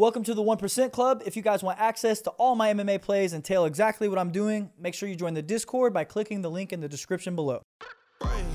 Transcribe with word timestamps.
Welcome 0.00 0.22
to 0.24 0.34
the 0.34 0.44
1% 0.44 0.92
Club. 0.92 1.24
If 1.26 1.34
you 1.34 1.42
guys 1.42 1.64
want 1.64 1.80
access 1.80 2.20
to 2.20 2.30
all 2.38 2.54
my 2.54 2.72
MMA 2.72 3.02
plays 3.02 3.32
and 3.32 3.44
tell 3.44 3.64
exactly 3.64 4.08
what 4.08 4.16
I'm 4.16 4.30
doing, 4.30 4.70
make 4.78 4.94
sure 4.94 5.08
you 5.08 5.16
join 5.16 5.34
the 5.34 5.42
Discord 5.42 5.92
by 5.92 6.04
clicking 6.04 6.40
the 6.40 6.48
link 6.48 6.72
in 6.72 6.80
the 6.80 6.88
description 6.88 7.34
below. 7.34 7.62
Grind 8.20 8.46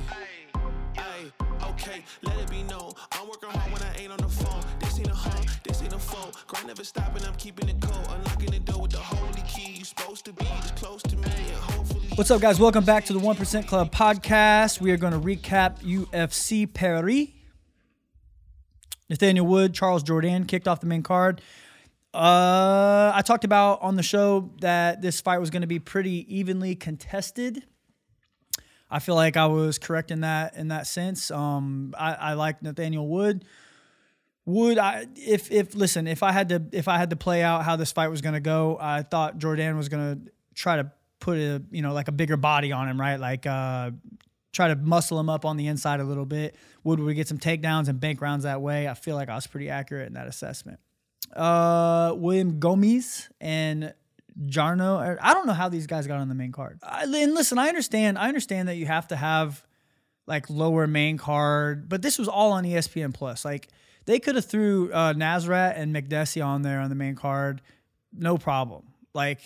never 6.68 6.84
stopping, 6.86 7.26
I'm 7.26 7.36
keeping 7.36 7.68
it 7.68 7.76
cold. 7.82 8.08
Unlocking 8.10 8.52
the 8.52 8.60
door 8.60 8.84
with 8.84 8.92
the 8.92 9.00
holy 9.00 9.42
key. 9.42 9.80
You 9.80 9.84
supposed 9.84 10.24
to 10.24 10.32
be 10.32 10.46
close 10.78 11.04
to 11.04 11.18
me. 11.18 11.28
What's 12.16 12.32
up, 12.32 12.40
guys? 12.40 12.58
Welcome 12.58 12.86
back 12.86 13.04
to 13.06 13.14
the 13.14 13.20
1% 13.20 13.68
Club 13.68 13.92
podcast. 13.92 14.80
We 14.80 14.92
are 14.92 14.98
going 14.98 15.12
to 15.12 15.20
recap 15.20 15.80
UFC 15.80 16.74
Paris. 16.74 17.28
Nathaniel 19.10 19.46
Wood, 19.46 19.74
Charles 19.74 20.04
Jourdain 20.04 20.48
kicked 20.48 20.68
off 20.68 20.80
the 20.80 20.88
main 20.88 21.04
card. 21.04 21.42
Uh, 22.14 23.12
I 23.14 23.22
talked 23.26 23.44
about 23.44 23.82
on 23.82 23.96
the 23.96 24.04
show 24.04 24.52
that 24.62 25.02
this 25.02 25.20
fight 25.20 25.40
was 25.40 25.50
going 25.50 25.62
to 25.62 25.68
be 25.68 25.80
pretty 25.80 26.26
evenly 26.34 26.76
contested. 26.76 27.64
I 28.90 29.00
feel 29.00 29.16
like 29.16 29.36
I 29.36 29.48
was 29.48 29.80
correct 29.80 30.12
in 30.12 30.22
that 30.22 30.56
in 30.56 30.68
that 30.68 30.86
sense. 30.86 31.32
Um, 31.32 31.96
I, 31.98 32.14
I 32.14 32.34
like 32.34 32.62
Nathaniel 32.62 33.08
Wood. 33.08 33.46
Would 34.46 34.78
I 34.78 35.08
if 35.16 35.52
if 35.52 35.74
listen 35.74 36.06
if 36.06 36.22
I 36.22 36.32
had 36.32 36.50
to 36.50 36.64
if 36.72 36.88
I 36.88 36.98
had 36.98 37.10
to 37.10 37.16
play 37.16 37.42
out 37.42 37.64
how 37.64 37.76
this 37.76 37.92
fight 37.92 38.10
was 38.10 38.22
going 38.22 38.34
to 38.34 38.40
go, 38.40 38.78
I 38.80 39.02
thought 39.02 39.40
Jourdain 39.40 39.76
was 39.78 39.90
going 39.90 40.16
to 40.26 40.32
try 40.54 40.76
to 40.76 40.92
put 41.20 41.40
a 41.40 41.64
you 41.72 41.82
know 41.82 41.94
like 41.94 42.08
a 42.08 42.12
bigger 42.12 42.38
body 42.38 42.72
on 42.72 42.88
him, 42.88 43.02
right? 43.02 43.20
Like 43.20 43.48
uh, 43.48 43.92
try 44.54 44.70
to 44.70 44.76
muscle 44.76 45.20
him 45.20 45.30
up 45.30 45.44
on 45.44 45.58
the 45.58 45.68
inside 45.68 46.00
a 46.00 46.04
little 46.04 46.26
bit. 46.26 46.56
Would 46.84 47.16
get 47.16 47.28
some 47.28 47.40
takedowns 47.40 47.90
and 47.90 48.00
bank 48.00 48.22
rounds 48.22 48.44
that 48.44 48.62
way. 48.62 48.88
I 48.88 48.94
feel 48.94 49.16
like 49.16 49.28
I 49.28 49.36
was 49.36 49.48
pretty 49.48 49.70
accurate 49.70 50.08
in 50.08 50.14
that 50.14 50.28
assessment. 50.28 50.80
Uh, 51.36 52.14
William 52.16 52.60
Gomis 52.60 53.28
and 53.42 53.94
Jarno. 54.46 55.18
I 55.22 55.34
don't 55.34 55.48
know 55.48 55.54
how 55.54 55.70
these 55.70 55.88
guys 55.88 56.08
got 56.08 56.20
on 56.20 56.30
the 56.30 56.36
main 56.36 56.52
card. 56.52 56.80
I, 56.84 57.04
and 57.04 57.34
listen, 57.34 57.58
I 57.58 57.68
understand. 57.68 58.18
I 58.18 58.28
understand 58.28 58.70
that 58.70 58.76
you 58.76 58.86
have 58.86 59.08
to 59.10 59.16
have 59.16 59.66
like 60.28 60.50
lower 60.50 60.88
main 60.88 61.18
card, 61.18 61.90
but 61.90 62.02
this 62.02 62.18
was 62.18 62.28
all 62.28 62.52
on 62.52 62.64
ESPN 62.64 63.14
Plus. 63.14 63.44
Like 63.44 63.68
they 64.06 64.20
could 64.20 64.36
have 64.36 64.46
threw 64.46 64.92
uh, 64.92 65.14
Nasrat 65.14 65.74
and 65.78 65.96
Makdessi 65.96 66.46
on 66.46 66.62
there 66.62 66.80
on 66.80 66.90
the 66.90 66.96
main 66.96 67.16
card, 67.16 67.62
no 68.14 68.38
problem. 68.38 68.84
Like 69.14 69.42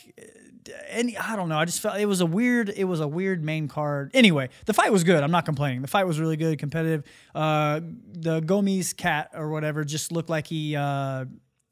any, 0.90 1.18
I 1.18 1.36
don't 1.36 1.50
know. 1.50 1.58
I 1.58 1.66
just 1.66 1.80
felt 1.82 2.00
it 2.00 2.06
was 2.06 2.22
a 2.22 2.26
weird. 2.26 2.70
It 2.70 2.86
was 2.86 3.00
a 3.00 3.08
weird 3.08 3.44
main 3.44 3.68
card. 3.68 4.12
Anyway, 4.14 4.50
the 4.66 4.74
fight 4.74 4.92
was 4.92 5.04
good. 5.04 5.24
I'm 5.24 5.32
not 5.32 5.46
complaining. 5.46 5.82
The 5.82 5.88
fight 5.88 6.06
was 6.06 6.20
really 6.20 6.38
good, 6.38 6.59
competitive. 6.59 7.04
Uh, 7.34 7.82
the 8.14 8.42
Gomis 8.42 8.96
cat 8.96 9.32
or 9.34 9.50
whatever 9.50 9.84
just 9.84 10.12
looked 10.12 10.30
like 10.30 10.48
he. 10.48 10.76
Uh, 10.76 11.26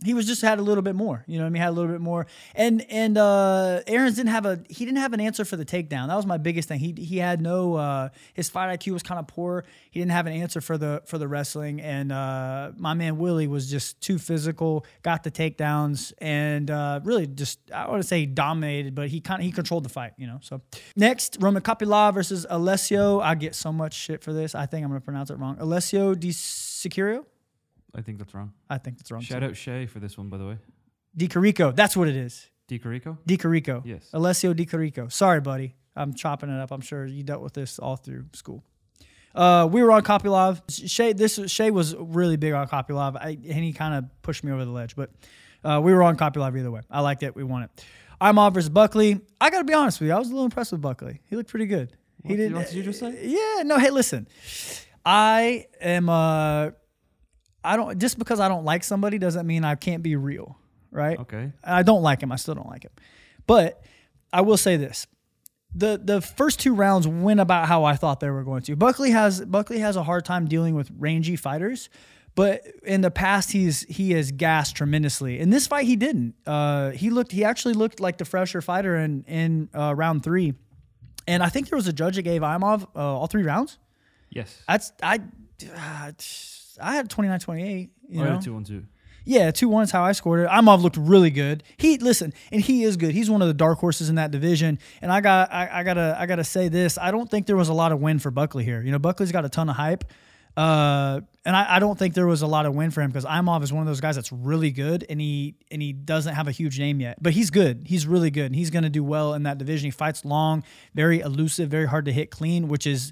he 0.04 0.14
was 0.14 0.28
just 0.28 0.42
had 0.42 0.60
a 0.60 0.62
little 0.62 0.82
bit 0.82 0.96
more, 0.96 1.24
you 1.26 1.40
know. 1.40 1.46
I 1.46 1.50
mean, 1.50 1.62
had 1.62 1.70
a 1.70 1.72
little 1.72 1.92
bit 1.92 2.02
more, 2.02 2.28
and 2.54 2.86
and 2.90 3.18
uh, 3.18 3.82
Errens 3.88 4.16
didn't 4.18 4.30
have 4.30 4.46
a 4.46 4.60
he 4.68 4.84
didn't 4.84 4.98
have 4.98 5.14
an 5.14 5.22
answer 5.22 5.46
for 5.46 5.56
the 5.56 5.64
takedown. 5.64 6.08
That 6.08 6.16
was 6.16 6.26
my 6.26 6.38
biggest 6.38 6.68
thing. 6.68 6.80
He 6.80 6.94
he 6.98 7.18
had 7.18 7.42
no 7.42 7.76
uh, 7.76 8.10
his 8.34 8.50
fight 8.50 8.78
IQ 8.78 8.92
was 8.92 9.04
kind 9.04 9.20
of 9.20 9.28
poor. 9.28 9.64
He 9.92 10.00
didn't 10.02 10.12
have 10.12 10.28
an 10.28 10.34
answer 10.34 10.60
for 10.60 10.78
the 10.78 11.02
for 11.06 11.18
the 11.18 11.28
wrestling, 11.30 11.80
and 11.80 12.12
uh, 12.12 12.72
my 12.78 12.94
man 12.94 13.18
Willie 13.18 13.48
was 13.48 13.70
just 13.70 14.02
too 14.02 14.20
physical. 14.20 14.86
Got 15.02 15.24
the 15.24 15.32
takedowns, 15.32 16.12
and 16.18 16.70
uh, 16.70 17.00
really 17.04 17.26
just 17.26 17.60
I 17.74 17.88
want 17.88 18.02
to 18.02 18.08
say 18.08 18.26
dominated, 18.26 18.96
but 18.96 19.08
he 19.08 19.22
kind 19.22 19.40
of 19.40 19.46
he 19.46 19.52
controlled 19.52 19.86
the 19.86 19.90
fight, 19.90 20.12
you 20.18 20.28
know. 20.28 20.40
So 20.42 20.62
next, 20.98 21.38
Roman 21.40 21.62
Kopylov 21.62 22.16
versus 22.16 22.46
Alessio. 22.50 23.22
I 23.22 23.36
get 23.36 23.56
so 23.56 23.72
much 23.72 23.94
shit 23.94 24.24
for 24.24 24.34
this. 24.34 24.56
I 24.56 24.66
think 24.66 24.84
I'm 24.84 24.90
gonna 24.90 25.00
pronounce 25.00 25.30
it 25.30 25.40
wrong. 25.40 25.56
Alessio 25.60 26.16
Di 26.16 26.32
Sicurio. 26.32 27.26
I 27.96 28.02
think 28.02 28.18
that's 28.18 28.34
wrong. 28.34 28.54
I 28.70 28.78
think 28.78 28.98
that's 28.98 29.12
wrong. 29.12 29.22
Shout 29.22 29.44
out 29.44 29.56
Shay 29.56 29.86
for 29.86 30.00
this 30.00 30.18
one, 30.18 30.30
by 30.30 30.38
the 30.38 30.46
way. 30.46 30.58
Di 31.16 31.28
Carico. 31.28 31.76
That's 31.76 31.96
what 31.96 32.08
it 32.08 32.16
is. 32.16 32.50
Di 32.68 32.80
Carico? 32.80 33.18
Di 33.26 33.38
Carico. 33.38 33.82
Yes. 33.86 34.10
Alessio 34.14 34.54
Di 34.54 34.66
Carico. 34.66 35.12
Sorry, 35.12 35.40
buddy. 35.40 35.76
I'm 35.96 36.14
chopping 36.14 36.50
it 36.50 36.60
up. 36.60 36.72
I'm 36.72 36.82
sure 36.82 37.06
you 37.06 37.24
dealt 37.24 37.42
with 37.42 37.54
this 37.54 37.80
all 37.80 37.96
through 37.96 38.26
school. 38.34 38.64
Uh, 39.34 39.68
we 39.70 39.84
were 39.84 39.92
on 39.92 40.02
Kopylov. 40.02 40.62
Shay, 40.90 41.14
this 41.14 41.40
Shay 41.48 41.72
was 41.72 41.96
really 41.96 42.38
big 42.38 42.54
on 42.54 42.68
Kopylov, 42.68 43.18
I, 43.18 43.30
and 43.30 43.64
he 43.64 43.74
kind 43.74 43.94
of 43.94 44.22
pushed 44.22 44.44
me 44.44 44.52
over 44.52 44.64
the 44.66 44.72
ledge. 44.72 44.96
But 44.96 45.12
uh, 45.64 45.82
we 45.84 45.94
were 45.94 46.04
on 46.04 46.18
Kopylov 46.18 46.58
either 46.58 46.72
way. 46.72 46.82
I 46.90 47.02
liked 47.02 47.24
it. 47.24 47.36
We 47.36 47.44
won 47.44 47.64
it. 47.64 47.86
Imavov 48.22 48.54
versus 48.54 48.70
Buckley. 48.70 49.20
I 49.42 49.50
got 49.50 49.60
to 49.60 49.66
be 49.66 49.74
honest 49.74 50.00
with 50.00 50.08
you. 50.08 50.16
I 50.16 50.20
was 50.20 50.28
a 50.28 50.32
little 50.32 50.46
impressed 50.46 50.72
with 50.72 50.82
Buckley. 50.82 51.22
He 51.30 51.36
looked 51.36 51.50
pretty 51.50 51.66
good. 51.66 51.92
What, 52.22 52.32
he 52.32 52.38
did. 52.38 52.54
what 52.54 52.68
did 52.68 52.76
you 52.76 52.84
just 52.84 53.00
say? 53.00 53.28
Yeah. 53.28 53.64
No. 53.64 53.78
Hey, 53.78 53.90
listen. 53.90 54.28
I 55.06 55.68
am. 55.82 56.10
Uh, 56.10 56.72
I 57.66 57.76
don't 57.76 58.00
just 58.00 58.20
because 58.20 58.40
I 58.40 58.48
don't 58.48 58.66
like 58.66 58.84
somebody 58.84 59.18
doesn't 59.18 59.46
mean 59.46 59.64
I 59.64 59.76
can't 59.76 60.04
be 60.04 60.16
real, 60.16 60.58
right? 60.92 61.20
Okay. 61.20 61.52
I 61.64 61.84
don't 61.84 62.02
like 62.02 62.22
him. 62.22 62.32
I 62.32 62.36
still 62.36 62.56
don't 62.56 62.70
like 62.70 62.84
him. 62.84 62.92
But 63.48 63.84
I 64.32 64.42
will 64.42 64.58
say 64.58 64.78
this. 64.78 65.08
The 65.74 66.00
the 66.02 66.22
first 66.22 66.60
two 66.60 66.74
rounds 66.74 67.08
went 67.08 67.40
about 67.40 67.68
how 67.68 67.84
I 67.84 67.96
thought 67.96 68.20
they 68.20 68.30
were 68.30 68.44
going 68.44 68.62
to. 68.64 68.76
Buckley 68.76 69.12
has 69.12 69.44
Buckley 69.44 69.80
has 69.80 69.96
a 69.96 70.04
hard 70.04 70.24
time 70.26 70.48
dealing 70.48 70.76
with 70.76 70.90
rangy 70.98 71.36
fighters, 71.36 71.90
but 72.34 72.62
in 72.84 73.02
the 73.02 73.12
past 73.12 73.52
he's 73.52 73.82
he 73.84 74.12
has 74.12 74.32
gassed 74.32 74.76
tremendously. 74.76 75.40
In 75.40 75.50
this 75.50 75.68
fight 75.68 75.86
he 75.86 75.96
didn't. 75.96 76.36
Uh, 76.46 76.92
he 76.92 77.10
looked 77.10 77.34
he 77.34 77.44
actually 77.44 77.74
looked 77.74 78.00
like 78.00 78.18
the 78.18 78.26
fresher 78.26 78.62
fighter 78.62 78.96
in 78.96 79.26
in 79.28 79.70
uh, 79.74 79.94
round 79.96 80.24
3. 80.24 80.54
And 81.28 81.42
I 81.42 81.50
think 81.50 81.70
there 81.70 81.78
was 81.78 81.88
a 81.88 81.94
judge 81.94 82.18
that 82.18 82.22
gave 82.22 82.42
Imavov 82.42 82.84
uh, 82.96 83.00
all 83.00 83.28
three 83.28 83.44
rounds. 83.44 83.80
Yes. 84.30 84.62
That's 84.68 84.92
I 85.02 85.20
uh, 85.76 86.12
I 86.82 86.96
had 86.96 87.10
29-28, 87.10 87.90
you 88.10 88.22
I 88.22 88.26
know. 88.26 88.32
had 88.34 88.42
2 88.42 88.54
1 88.54 88.64
2. 88.64 88.84
Yeah, 89.28 89.50
two 89.50 89.68
one 89.68 89.84
is 89.84 89.90
how 89.92 90.04
I 90.04 90.12
scored 90.12 90.42
it. 90.42 90.50
Imavov 90.50 90.84
looked 90.84 90.98
really 90.98 91.32
good. 91.32 91.64
He 91.78 91.98
listen, 91.98 92.32
and 92.52 92.62
he 92.62 92.84
is 92.84 92.96
good. 92.96 93.12
He's 93.12 93.28
one 93.30 93.42
of 93.42 93.48
the 93.48 93.56
dark 93.56 93.80
horses 93.80 94.08
in 94.08 94.16
that 94.16 94.30
division. 94.30 94.78
And 95.02 95.12
I 95.12 95.20
got 95.20 95.52
I, 95.52 95.80
I 95.80 95.84
gotta 95.84 96.16
I 96.20 96.28
gotta 96.28 96.44
say 96.44 96.68
this. 96.68 97.00
I 97.00 97.10
don't 97.10 97.30
think 97.30 97.48
there 97.48 97.56
was 97.58 97.70
a 97.70 97.74
lot 97.74 97.92
of 97.92 98.00
win 98.00 98.20
for 98.20 98.30
Buckley 98.30 98.64
here. 98.64 98.82
You 98.84 98.92
know, 98.92 99.00
Buckley's 99.00 99.32
got 99.32 99.44
a 99.44 99.50
ton 99.50 99.68
of 99.68 99.76
hype. 99.76 100.04
Uh, 100.56 101.20
and 101.44 101.54
I, 101.54 101.76
I 101.76 101.80
don't 101.80 102.00
think 102.00 102.14
there 102.14 102.28
was 102.28 102.42
a 102.42 102.48
lot 102.48 102.66
of 102.66 102.74
win 102.74 102.90
for 102.90 103.02
him 103.02 103.10
because 103.10 103.26
Imavov 103.26 103.62
is 103.64 103.74
one 103.74 103.82
of 103.82 103.88
those 103.88 104.00
guys 104.00 104.16
that's 104.16 104.32
really 104.32 104.72
good 104.72 105.06
and 105.10 105.20
he 105.20 105.56
and 105.70 105.82
he 105.82 105.92
doesn't 105.92 106.34
have 106.34 106.48
a 106.48 106.52
huge 106.52 106.80
name 106.80 107.02
yet. 107.02 107.18
But 107.22 107.34
he's 107.34 107.50
good. 107.50 107.88
He's 107.88 108.06
really 108.08 108.30
good. 108.30 108.46
And 108.46 108.56
he's 108.56 108.70
gonna 108.70 108.92
do 108.92 109.04
well 109.04 109.34
in 109.34 109.44
that 109.44 109.58
division. 109.58 109.86
He 109.88 109.92
fights 109.92 110.24
long, 110.24 110.64
very 110.94 111.20
elusive, 111.20 111.70
very 111.70 111.88
hard 111.88 112.06
to 112.06 112.12
hit 112.12 112.30
clean, 112.30 112.68
which 112.68 112.86
is 112.86 113.12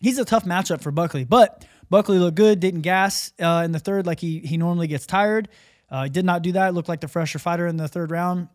he's 0.00 0.18
a 0.18 0.24
tough 0.24 0.44
matchup 0.44 0.80
for 0.80 0.92
Buckley. 0.92 1.24
But 1.24 1.64
Buckley 1.90 2.18
looked 2.18 2.36
good, 2.36 2.60
didn't 2.60 2.82
gas 2.82 3.32
uh, 3.40 3.62
in 3.64 3.72
the 3.72 3.78
third 3.78 4.06
like 4.06 4.20
he 4.20 4.40
he 4.40 4.56
normally 4.56 4.86
gets 4.86 5.06
tired. 5.06 5.48
Uh, 5.90 6.04
he 6.04 6.10
did 6.10 6.24
not 6.24 6.42
do 6.42 6.52
that. 6.52 6.74
Looked 6.74 6.88
like 6.88 7.00
the 7.00 7.08
fresher 7.08 7.38
fighter 7.38 7.66
in 7.66 7.76
the 7.76 7.88
third 7.88 8.10
round. 8.10 8.48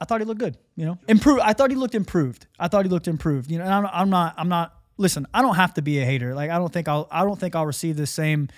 I 0.00 0.04
thought 0.04 0.20
he 0.20 0.24
looked 0.24 0.40
good. 0.40 0.56
You 0.76 0.86
know, 0.86 0.98
improved. 1.08 1.40
I 1.40 1.52
thought 1.52 1.70
he 1.70 1.76
looked 1.76 1.94
improved. 1.94 2.46
I 2.58 2.68
thought 2.68 2.84
he 2.84 2.90
looked 2.90 3.08
improved. 3.08 3.50
You 3.50 3.58
know, 3.58 3.64
and 3.64 3.72
I'm, 3.72 3.86
I'm 3.86 4.10
not. 4.10 4.34
I'm 4.36 4.48
not. 4.48 4.74
Listen, 4.96 5.26
I 5.32 5.42
don't 5.42 5.56
have 5.56 5.74
to 5.74 5.82
be 5.82 6.00
a 6.00 6.04
hater. 6.04 6.34
Like 6.34 6.50
I 6.50 6.58
don't 6.58 6.72
think 6.72 6.88
I'll. 6.88 7.06
I 7.10 7.24
don't 7.24 7.38
think 7.38 7.54
I'll 7.54 7.66
receive 7.66 7.96
the 7.96 8.06
same, 8.06 8.48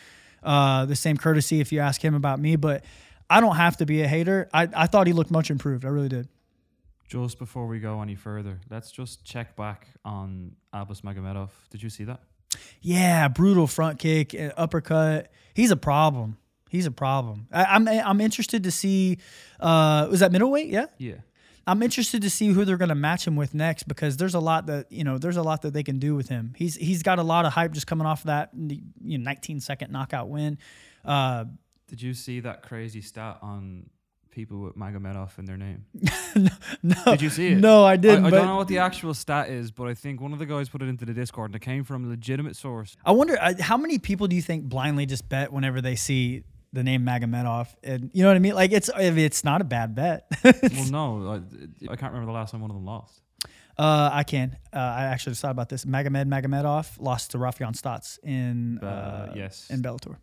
uh, 0.43 0.87
the 0.87 0.97
same 0.97 1.17
courtesy 1.17 1.61
if 1.61 1.73
you 1.73 1.81
ask 1.81 2.03
him 2.03 2.15
about 2.15 2.41
me. 2.41 2.57
But 2.57 2.85
I 3.29 3.41
don't 3.41 3.57
have 3.57 3.77
to 3.79 3.87
be 3.87 4.03
a 4.03 4.09
hater. 4.09 4.49
I, 4.53 4.69
I 4.75 4.87
thought 4.87 5.07
he 5.07 5.13
looked 5.13 5.31
much 5.31 5.51
improved. 5.51 5.85
I 5.85 5.89
really 5.89 6.09
did. 6.09 6.29
Just 7.09 7.39
before 7.39 7.67
we 7.67 7.79
go 7.79 8.01
any 8.01 8.15
further, 8.15 8.59
let's 8.71 8.91
just 8.91 9.23
check 9.25 9.55
back 9.55 9.87
on 10.03 10.53
Abus 10.73 11.03
Magomedov. 11.03 11.51
Did 11.71 11.83
you 11.83 11.91
see 11.91 12.05
that? 12.05 12.21
Yeah, 12.81 13.29
brutal 13.29 13.67
front 13.67 13.99
kick, 13.99 14.35
uh, 14.35 14.51
uppercut. 14.57 15.31
He's 15.55 15.71
a 15.71 15.77
problem. 15.77 16.39
He's 16.69 16.87
a 16.87 16.91
problem. 16.91 17.49
I, 17.53 17.65
I'm 17.65 17.87
I'm 17.87 18.21
interested 18.21 18.65
to 18.65 18.71
see. 18.71 19.19
Uh, 19.61 20.09
was 20.11 20.21
that 20.21 20.33
middleweight? 20.33 20.69
Yeah. 20.69 20.87
Yeah. 20.99 21.17
I'm 21.67 21.83
interested 21.83 22.23
to 22.23 22.31
see 22.31 22.49
who 22.49 22.65
they're 22.65 22.77
going 22.77 22.89
to 22.89 22.95
match 22.95 23.27
him 23.27 23.37
with 23.37 23.55
next 23.55 23.85
because 23.85 24.17
there's 24.17 24.35
a 24.35 24.41
lot 24.41 24.67
that 24.67 24.91
you 24.91 25.05
know 25.05 25.19
there's 25.19 25.37
a 25.37 25.43
lot 25.43 25.63
that 25.63 25.73
they 25.73 25.83
can 25.83 25.99
do 25.99 26.15
with 26.15 26.29
him. 26.29 26.55
He's 26.57 26.75
he's 26.77 27.03
got 27.03 27.19
a 27.19 27.23
lot 27.23 27.45
of 27.45 27.53
hype 27.53 27.73
just 27.73 27.87
coming 27.87 28.07
off 28.07 28.25
that 28.25 28.51
you 28.55 29.19
know 29.19 29.25
19 29.25 29.61
second 29.61 29.93
knockout 29.93 30.29
win. 30.29 30.59
Uh, 31.05 31.45
Did 31.89 32.03
you 32.03 32.15
see 32.15 32.41
that 32.41 32.63
crazy 32.63 33.01
stat 33.01 33.39
on 33.43 33.91
people 34.33 34.59
with 34.59 34.77
Magomedov 34.77 35.39
in 35.39 35.45
their 35.45 35.57
name? 35.57 35.85
no, 36.83 36.95
Did 37.07 37.23
you 37.23 37.31
see 37.31 37.49
it? 37.49 37.59
No, 37.59 37.85
I 37.85 37.97
didn't. 37.97 38.25
I, 38.25 38.29
I 38.29 38.31
don't 38.31 38.47
know 38.47 38.57
what 38.57 38.69
the 38.69 38.79
actual 38.79 39.15
stat 39.15 39.49
is, 39.51 39.71
but 39.71 39.87
I 39.87 39.95
think 39.95 40.21
one 40.21 40.33
of 40.33 40.41
the 40.41 40.47
guys 40.47 40.69
put 40.69 40.83
it 40.83 40.89
into 40.89 41.05
the 41.05 41.15
Discord 41.15 41.51
and 41.51 41.57
it 41.57 41.61
came 41.61 41.85
from 41.85 42.05
a 42.05 42.09
legitimate 42.09 42.57
source. 42.57 42.97
I 43.05 43.13
wonder 43.13 43.39
uh, 43.41 43.55
how 43.61 43.77
many 43.77 43.99
people 43.99 44.27
do 44.27 44.35
you 44.35 44.43
think 44.43 44.65
blindly 44.65 45.07
just 45.07 45.29
bet 45.29 45.53
whenever 45.53 45.81
they 45.81 45.95
see 45.95 46.43
the 46.73 46.83
name 46.83 47.05
Magomedov, 47.05 47.69
and 47.85 48.11
you 48.13 48.23
know 48.23 48.31
what 48.31 48.37
I 48.37 48.41
mean? 48.41 48.55
Like 48.55 48.73
it's 48.73 48.91
it's 48.97 49.45
not 49.45 49.61
a 49.61 49.65
bad 49.65 49.95
bet. 49.95 50.27
well, 50.45 50.91
no, 50.91 51.33
I, 51.33 51.93
I 51.93 51.97
can't 51.97 52.13
remember 52.13 52.27
the 52.27 52.33
last 52.33 52.51
time 52.53 52.63
one 52.63 52.71
of 52.71 52.77
them 52.77 52.87
lost. 52.87 53.21
Uh, 53.79 54.11
I 54.13 54.23
can. 54.23 54.57
Uh, 54.73 54.79
I 54.79 55.05
actually 55.05 55.33
just 55.33 55.43
thought 55.43 55.51
about 55.51 55.69
this. 55.69 55.85
Magomed 55.85 56.29
Magomedov 56.29 57.01
lost 57.01 57.31
to 57.33 57.39
Raufeon 57.39 57.73
Stots 57.73 58.19
in 58.23 58.79
Uh, 58.83 58.87
uh, 58.87 59.33
yes. 59.35 59.69
in 59.71 59.83
Bellator. 59.83 60.17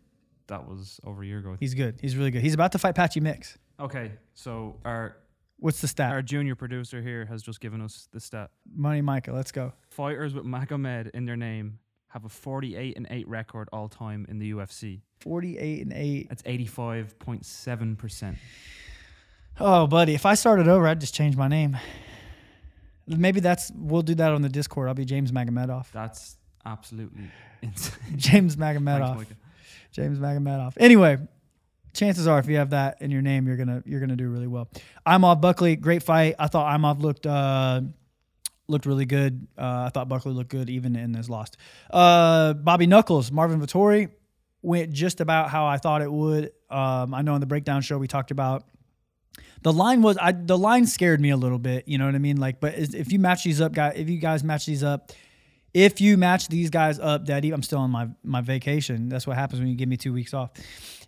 That 0.46 0.68
was 0.68 1.00
over 1.04 1.22
a 1.22 1.26
year 1.26 1.38
ago. 1.38 1.56
He's 1.58 1.74
good. 1.74 1.98
He's 2.00 2.16
really 2.16 2.30
good. 2.30 2.42
He's 2.42 2.54
about 2.54 2.72
to 2.72 2.78
fight 2.78 2.94
Patchy 2.94 3.20
Mix. 3.20 3.56
Okay, 3.80 4.12
so 4.34 4.76
our 4.84 5.16
What's 5.58 5.80
the 5.80 5.88
stat? 5.88 6.12
our 6.12 6.22
junior 6.22 6.54
producer 6.54 7.00
here 7.02 7.24
has 7.26 7.42
just 7.42 7.60
given 7.60 7.80
us 7.80 8.08
the 8.12 8.20
stat. 8.20 8.50
Money 8.74 9.00
Micah, 9.02 9.32
let's 9.32 9.52
go. 9.52 9.72
Fighters 9.90 10.34
with 10.34 10.44
Magomed 10.44 11.10
in 11.10 11.24
their 11.26 11.36
name 11.36 11.78
have 12.08 12.24
a 12.24 12.28
48 12.28 12.96
and 12.96 13.06
8 13.08 13.28
record 13.28 13.68
all 13.72 13.88
time 13.88 14.26
in 14.28 14.38
the 14.38 14.52
UFC. 14.52 15.00
48 15.20 15.82
and 15.82 15.92
8. 15.92 16.28
That's 16.28 16.42
85.7%. 16.42 18.36
Oh, 19.60 19.86
buddy, 19.86 20.14
if 20.14 20.24
I 20.26 20.34
started 20.34 20.66
over, 20.68 20.86
I'd 20.88 21.00
just 21.00 21.14
change 21.14 21.36
my 21.36 21.48
name. 21.48 21.76
Maybe 23.06 23.40
that's 23.40 23.70
we'll 23.74 24.02
do 24.02 24.14
that 24.16 24.32
on 24.32 24.42
the 24.42 24.48
Discord. 24.48 24.88
I'll 24.88 24.94
be 24.94 25.04
James 25.04 25.32
Magomedov. 25.32 25.90
That's 25.92 26.36
absolutely 26.64 27.30
insane. 27.62 27.94
James 28.16 28.54
Thanks, 28.54 28.80
Magomedov. 28.82 29.16
Micah. 29.16 29.34
James 29.92 30.18
Magomedov. 30.18 30.74
Anyway, 30.78 31.18
chances 31.92 32.26
are 32.26 32.38
if 32.38 32.46
you 32.46 32.56
have 32.56 32.70
that 32.70 33.00
in 33.00 33.10
your 33.10 33.22
name, 33.22 33.46
you're 33.46 33.56
gonna 33.56 33.82
you're 33.84 34.00
gonna 34.00 34.16
do 34.16 34.28
really 34.28 34.46
well. 34.46 34.68
Imavov 35.06 35.40
Buckley, 35.40 35.76
great 35.76 36.02
fight. 36.02 36.34
I 36.38 36.46
thought 36.48 36.78
Imavov 36.78 37.00
looked 37.00 37.26
uh, 37.26 37.82
looked 38.68 38.86
really 38.86 39.06
good. 39.06 39.46
Uh, 39.58 39.84
I 39.86 39.90
thought 39.90 40.08
Buckley 40.08 40.32
looked 40.32 40.50
good 40.50 40.70
even 40.70 40.96
in 40.96 41.14
his 41.14 41.28
loss. 41.28 41.50
Uh, 41.90 42.54
Bobby 42.54 42.86
Knuckles, 42.86 43.30
Marvin 43.30 43.60
Vettori 43.60 44.10
went 44.62 44.92
just 44.92 45.20
about 45.20 45.50
how 45.50 45.66
I 45.66 45.78
thought 45.78 46.02
it 46.02 46.12
would. 46.12 46.52
Um, 46.68 47.14
I 47.14 47.22
know 47.22 47.34
in 47.34 47.40
the 47.40 47.46
breakdown 47.46 47.82
show 47.82 47.98
we 47.98 48.06
talked 48.06 48.30
about 48.30 48.64
the 49.62 49.72
line 49.72 50.02
was 50.02 50.16
I 50.20 50.32
the 50.32 50.58
line 50.58 50.86
scared 50.86 51.20
me 51.20 51.30
a 51.30 51.36
little 51.36 51.58
bit. 51.58 51.86
You 51.88 51.98
know 51.98 52.06
what 52.06 52.14
I 52.14 52.18
mean? 52.18 52.38
Like, 52.38 52.60
but 52.60 52.74
if 52.76 53.12
you 53.12 53.18
match 53.18 53.44
these 53.44 53.60
up, 53.60 53.72
guys, 53.72 53.94
if 53.96 54.08
you 54.08 54.18
guys 54.18 54.42
match 54.42 54.66
these 54.66 54.82
up, 54.82 55.12
if 55.72 56.00
you 56.00 56.16
match 56.16 56.48
these 56.48 56.70
guys 56.70 56.98
up, 56.98 57.24
Daddy, 57.24 57.52
I'm 57.52 57.62
still 57.62 57.78
on 57.78 57.90
my 57.90 58.08
my 58.22 58.40
vacation. 58.40 59.08
That's 59.08 59.26
what 59.26 59.36
happens 59.36 59.60
when 59.60 59.68
you 59.68 59.76
give 59.76 59.88
me 59.88 59.96
two 59.96 60.12
weeks 60.12 60.34
off. 60.34 60.50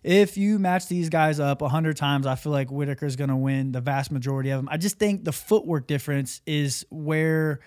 If 0.03 0.37
you 0.37 0.59
match 0.59 0.87
these 0.87 1.09
guys 1.09 1.39
up 1.39 1.61
a 1.61 1.69
hundred 1.69 1.97
times, 1.97 2.25
I 2.27 2.35
feel 2.35 2.51
like 2.51 2.69
Whittaker's 2.69 3.15
gonna 3.15 3.37
win 3.37 3.71
the 3.71 3.81
vast 3.81 4.11
majority 4.11 4.49
of 4.49 4.59
them. 4.59 4.69
I 4.71 4.77
just 4.77 4.97
think 4.99 5.23
the 5.23 5.31
footwork 5.31 5.87
difference 5.87 6.41
is 6.45 6.85
where 6.89 7.59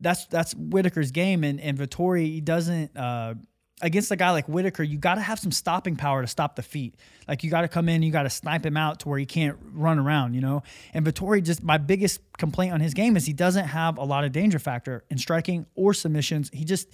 that's 0.00 0.26
that's 0.26 0.52
Whittaker's 0.54 1.10
game, 1.10 1.44
and 1.44 1.60
and 1.60 1.78
Vettori 1.78 2.26
he 2.26 2.40
doesn't. 2.40 2.96
Uh, 2.96 3.34
Against 3.82 4.10
a 4.12 4.16
guy 4.16 4.30
like 4.30 4.48
Whittaker, 4.48 4.84
you 4.84 4.96
got 4.96 5.16
to 5.16 5.20
have 5.20 5.38
some 5.38 5.50
stopping 5.50 5.96
power 5.96 6.22
to 6.22 6.28
stop 6.28 6.56
the 6.56 6.62
feet. 6.62 6.94
Like 7.26 7.42
you 7.42 7.50
got 7.50 7.62
to 7.62 7.68
come 7.68 7.88
in, 7.88 8.02
you 8.02 8.12
got 8.12 8.22
to 8.22 8.30
snipe 8.30 8.64
him 8.64 8.76
out 8.76 9.00
to 9.00 9.08
where 9.08 9.18
he 9.18 9.26
can't 9.26 9.58
run 9.72 9.98
around, 9.98 10.34
you 10.34 10.40
know. 10.40 10.62
And 10.94 11.04
Vettori, 11.04 11.42
just 11.42 11.62
my 11.62 11.78
biggest 11.78 12.20
complaint 12.38 12.72
on 12.72 12.80
his 12.80 12.94
game 12.94 13.16
is 13.16 13.26
he 13.26 13.32
doesn't 13.32 13.66
have 13.66 13.98
a 13.98 14.04
lot 14.04 14.24
of 14.24 14.32
danger 14.32 14.60
factor 14.60 15.04
in 15.10 15.18
striking 15.18 15.66
or 15.74 15.92
submissions. 15.94 16.48
He 16.52 16.64
just 16.64 16.88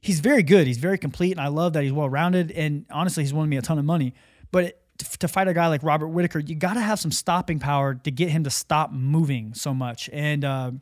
he's 0.00 0.20
very 0.20 0.42
good. 0.42 0.66
He's 0.66 0.78
very 0.78 0.98
complete, 0.98 1.32
and 1.32 1.40
I 1.40 1.48
love 1.48 1.72
that 1.72 1.82
he's 1.82 1.92
well 1.92 2.08
rounded. 2.08 2.50
And 2.50 2.84
honestly, 2.90 3.22
he's 3.22 3.32
won 3.32 3.48
me 3.48 3.56
a 3.56 3.62
ton 3.62 3.78
of 3.78 3.84
money. 3.84 4.14
But 4.50 4.80
to 5.18 5.28
fight 5.28 5.48
a 5.48 5.54
guy 5.54 5.66
like 5.68 5.82
Robert 5.82 6.08
Whittaker, 6.08 6.38
you 6.38 6.54
got 6.54 6.74
to 6.74 6.80
have 6.80 7.00
some 7.00 7.10
stopping 7.10 7.58
power 7.58 7.94
to 7.94 8.10
get 8.10 8.28
him 8.28 8.44
to 8.44 8.50
stop 8.50 8.92
moving 8.92 9.54
so 9.54 9.74
much. 9.74 10.08
And 10.12 10.44
uh, 10.44 10.72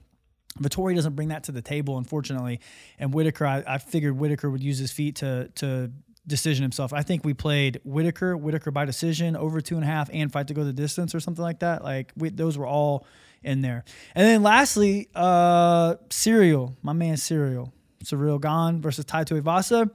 Vettori 0.60 0.94
doesn't 0.94 1.14
bring 1.14 1.28
that 1.28 1.44
to 1.44 1.52
the 1.52 1.62
table, 1.62 1.98
unfortunately. 1.98 2.60
And 2.98 3.14
Whittaker, 3.14 3.46
I, 3.46 3.64
I 3.66 3.78
figured 3.78 4.18
Whittaker 4.18 4.50
would 4.50 4.62
use 4.62 4.78
his 4.78 4.92
feet 4.92 5.16
to 5.16 5.48
to 5.56 5.90
decision 6.26 6.62
himself. 6.62 6.92
I 6.92 7.02
think 7.02 7.24
we 7.24 7.34
played 7.34 7.80
Whittaker, 7.84 8.36
Whittaker 8.36 8.70
by 8.70 8.84
decision, 8.84 9.36
over 9.36 9.60
two 9.60 9.74
and 9.74 9.84
a 9.84 9.86
half, 9.86 10.08
and 10.12 10.30
fight 10.30 10.48
to 10.48 10.54
go 10.54 10.64
the 10.64 10.72
distance 10.72 11.14
or 11.14 11.20
something 11.20 11.42
like 11.42 11.60
that. 11.60 11.82
Like 11.82 12.12
we, 12.16 12.28
those 12.28 12.56
were 12.56 12.66
all 12.66 13.06
in 13.42 13.60
there. 13.62 13.84
And 14.14 14.26
then 14.26 14.42
lastly, 14.42 15.08
uh, 15.14 15.96
Ciryl, 16.10 16.76
my 16.82 16.92
man 16.92 17.16
Ciryl, 17.16 17.72
Ciryl 18.04 18.40
Gane 18.40 18.80
versus 18.80 19.04
Tai 19.04 19.24
Tuivasa. 19.24 19.90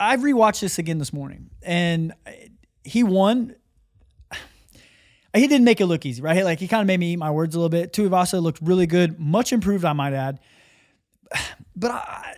I've 0.00 0.20
rewatched 0.20 0.60
this 0.60 0.78
again 0.78 0.98
this 0.98 1.12
morning, 1.12 1.50
and 1.62 2.14
he 2.82 3.02
won. 3.02 3.54
He 5.34 5.48
didn't 5.48 5.64
make 5.64 5.80
it 5.80 5.86
look 5.86 6.06
easy, 6.06 6.22
right? 6.22 6.44
Like 6.44 6.60
he 6.60 6.68
kind 6.68 6.80
of 6.80 6.86
made 6.86 7.00
me 7.00 7.12
eat 7.12 7.16
my 7.16 7.30
words 7.30 7.54
a 7.54 7.58
little 7.58 7.68
bit. 7.68 7.92
Tuivasa 7.92 8.40
looked 8.40 8.60
really 8.62 8.86
good, 8.86 9.18
much 9.18 9.52
improved, 9.52 9.84
I 9.84 9.92
might 9.92 10.12
add. 10.12 10.40
But 11.76 11.90
I, 11.90 12.36